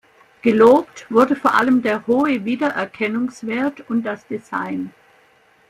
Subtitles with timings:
[0.41, 4.91] Gelobt wurde vor allem der hohe Wiedererkennungswert und das Design.